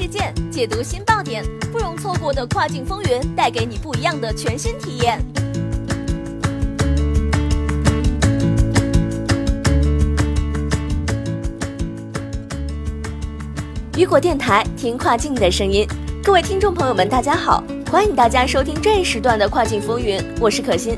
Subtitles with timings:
[0.00, 5.20] 事件，解读新爆点，不容错过的跨境风云，带给你不一样的全新体验。
[13.96, 15.84] 雨果电台，听跨境的声音。
[16.22, 20.96] 各位听众朋友们，大家好，欢迎大家收听这一时段的跨境风云，我是可心。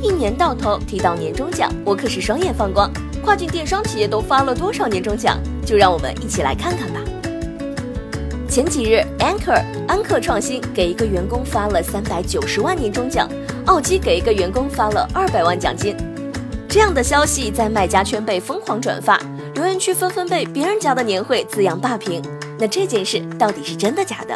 [0.00, 2.88] 一年到头提到年终奖，我可是双眼放光。
[3.24, 5.36] 跨境电商企业都发了多少年终奖？
[5.64, 7.00] 就让我们一起来看看吧。
[8.56, 13.28] 前几日，Anchor 安克创新给一个员工发了三百九十万年终奖，
[13.66, 15.94] 奥基给一个员工发了二百万奖金。
[16.66, 19.20] 这样的消息在卖家圈被疯狂转发，
[19.52, 22.22] 留言区纷纷被别人家的年会字样霸屏。
[22.58, 24.34] 那这件事到底是真的假的？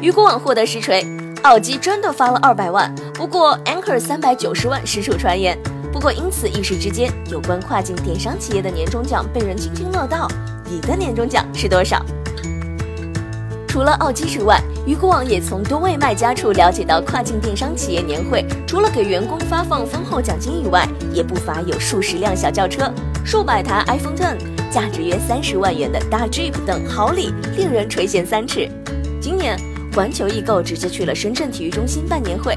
[0.00, 1.04] 雨果网获得实锤，
[1.42, 5.58] 奥基真的发了二百万，不过 Anchor 三百九十万实属传言。
[5.92, 10.28] 不过因此一时之间，有关跨境电商企业的年终奖被人津津乐道。
[10.70, 12.00] 你的年终奖是多少？
[13.68, 22.92] 除了奥基之外，雨果网也从多位卖家处了解到，跨境电商企业年会除了给员工发放丰厚奖金以外，也不乏有数十辆小轿车、
[23.24, 24.36] 数百台 iPhone Ten、
[24.70, 28.68] 价值约三十万元的大 Jeep 等好礼，令人垂涎三尺。
[29.20, 29.56] 今年。
[29.94, 32.56] 环球易购直接去了深圳体育中心办年会，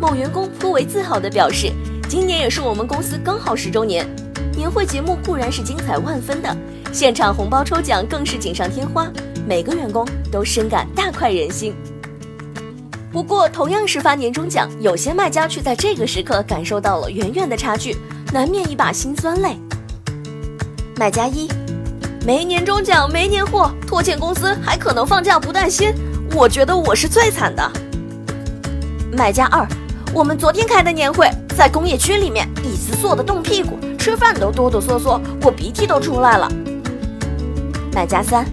[0.00, 1.70] 某员工颇为自豪地表示
[2.08, 4.04] ：“今年也是我们公司刚好十周年，
[4.56, 6.56] 年会节目固然是精彩万分的，
[6.90, 9.08] 现场红包抽奖更是锦上添花，
[9.50, 11.74] 每个员工都深感大快人心。”
[13.10, 17.96] 不过，同样是发年终奖，有些卖家却在这个时刻感受到了远远的差距，
[18.32, 19.56] 难免一把辛酸泪。
[20.96, 21.48] 卖家一：
[22.24, 25.92] 没年终奖，没年货，拖欠工资还可能放假不带薪。
[26.32, 27.68] 我觉得我是最惨的。
[29.10, 29.66] 买家二，
[30.14, 31.28] 我们昨天开的年会
[31.58, 36.48] 在工业区里面，椅子坐的冻屁股，吃饭都哆哆嗦嗦，我鼻涕都出来了。
[37.92, 38.46] 买家三，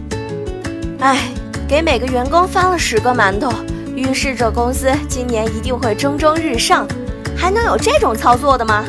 [0.99, 1.31] 哎，
[1.67, 3.51] 给每个员工发了十个馒头，
[3.95, 6.87] 预示着公司今年一定会蒸蒸日上，
[7.35, 8.83] 还能有这种操作的吗？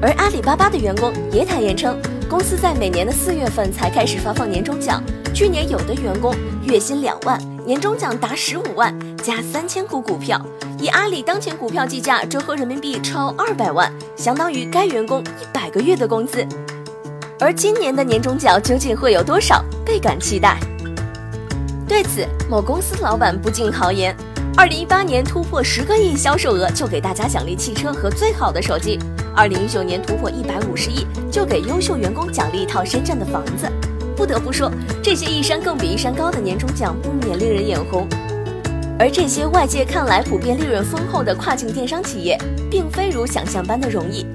[0.00, 5.02] 而阿里巴巴的员工也坦言称，公司在每年的四月份才开始发放年终奖。
[5.34, 6.34] 去年有的员工
[6.64, 10.40] 月薪两万，年终奖达十五万加三千股股票，
[10.78, 16.46] 以阿里当前股票计价，折合人民币超二百万，相当于该员工一百个月的工资。
[17.42, 20.58] 而今年的年终奖究竟会有多少，倍感期待。
[21.88, 24.14] 对此，某公司老板不禁豪言：
[24.58, 28.98] 二零一八年突破十个亿销售额，就给大家奖励汽车和最好的手机；
[29.34, 33.66] 二零一九年突破一百五十亿，就给优秀员工奖励一套深圳的房子。
[34.14, 34.70] 不得不说，
[35.02, 38.06] 这些一山更比一山高的年终奖不免令人眼红。
[38.98, 42.38] 而这些外界看来普遍利润丰厚的跨境电商企业，
[42.70, 44.26] 并非如想象般的容易。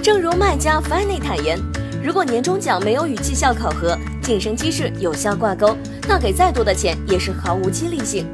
[0.00, 1.58] 正如卖家 Fanny 坦言，
[2.06, 8.24] 如果年终奖没有与绩效考核、晋升机制有效挂钩，那给再多的钱也是毫无激励性。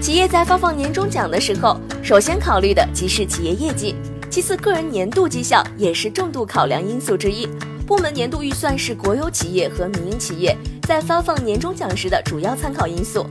[0.00, 3.94] 企业在发放年终奖的时候，首先考虑的即是企业业绩，
[4.28, 7.46] 其次个人年度绩效也是重度考量因素之一。
[7.86, 13.24] 部门年度预算是国有企业和民营企业在发放年终奖时的主要参考因素，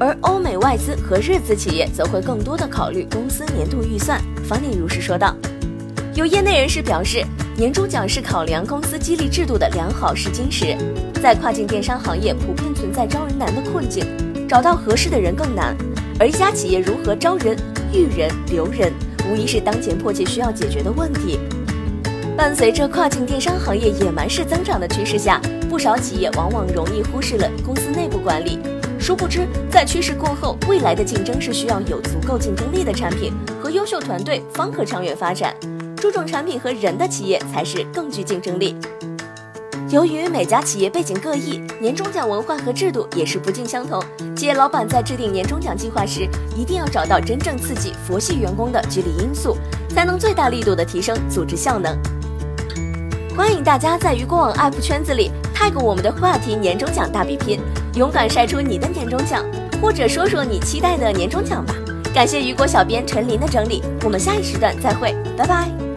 [0.00, 4.18] 而欧美外资和日资企业则会更多的考虑公司年度预算。
[4.48, 5.36] 方宁如是说道。
[6.14, 7.22] 有业内人士表示，
[7.58, 10.76] 年终奖是考量公司激励制度的良好试金石。
[11.20, 14.06] 在跨境电商行业普遍存在招人难的困境，
[14.48, 15.76] 找到合适的人更难，
[16.20, 17.58] 而一家企业如何招人、
[17.92, 18.92] 育人、留人，
[19.28, 21.40] 无疑是当前迫切需要解决的问题。
[22.36, 28.60] 伴随着跨境电商行业野蛮式增长的趋势下，不少企业往往容易忽视了公司内部管理。
[29.00, 35.52] 殊不知，在趋势过后，未来的竞争是需要有足够竞争力的产品和优秀团队方可长远发展。
[35.98, 38.76] 注重产品和人的企业才是更具竞争力。
[39.90, 44.02] 由于每家企业背景各异，年终奖文化和制度也是不尽相同。
[44.36, 49.56] 企业老板在制定年终奖计划时，一定要找到真正刺激、佛系员工的激励因素，
[49.88, 51.96] 才能最大力度的提升组织效能。
[53.34, 57.58] 欢迎大家在雨果网 App 圈子里 tag 我们的话题年终奖大比拼，
[57.94, 59.42] 勇敢晒出你的年终奖，
[59.80, 61.74] 或者说说你期待的年终奖吧。
[62.14, 65.87] 感谢雨果小编陈琳的整理，我们下一时段再会，拜拜。